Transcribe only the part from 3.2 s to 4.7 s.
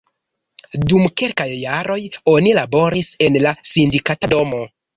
en la Sindikata Domo.